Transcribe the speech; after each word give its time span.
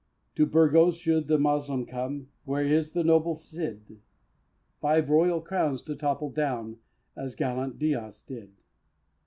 To 0.35 0.47
Burgos 0.47 0.97
should 0.97 1.27
the 1.27 1.37
Moslem 1.37 1.85
come, 1.85 2.29
Where 2.43 2.65
is 2.65 2.93
the 2.93 3.03
noble 3.03 3.35
Cid 3.35 3.99
Five 4.81 5.11
royal 5.11 5.41
crowns 5.41 5.83
to 5.83 5.95
topple 5.95 6.31
down 6.31 6.77
As 7.15 7.35
gallant 7.35 7.77
Diaz 7.77 8.23
did? 8.23 8.49